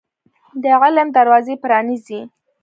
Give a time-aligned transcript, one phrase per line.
[0.63, 2.19] د علم دروازي پرانيزۍ